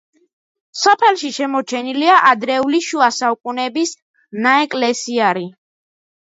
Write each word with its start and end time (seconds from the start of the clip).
სოფელში 0.83 1.29
შემორჩენილია 1.35 2.15
ადრეული 2.29 2.79
შუა 2.87 3.11
საუკუნეების 3.19 3.93
ნაეკლესიარი. 4.47 5.47